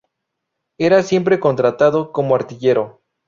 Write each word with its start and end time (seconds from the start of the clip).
Era 0.79 1.03
siempre 1.03 1.39
contratado 1.39 2.11
como 2.11 2.33
artillero. 2.33 3.03